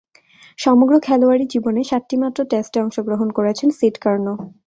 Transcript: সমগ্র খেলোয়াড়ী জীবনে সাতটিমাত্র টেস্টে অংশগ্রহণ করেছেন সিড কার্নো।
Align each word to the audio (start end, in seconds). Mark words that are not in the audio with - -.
সমগ্র 0.59 0.93
খেলোয়াড়ী 0.99 1.45
জীবনে 1.53 1.81
সাতটিমাত্র 1.83 2.39
টেস্টে 2.51 2.77
অংশগ্রহণ 2.85 3.29
করেছেন 3.37 3.69
সিড 3.71 3.95
কার্নো। 4.03 4.33